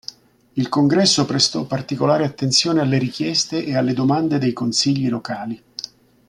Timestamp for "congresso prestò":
0.67-1.63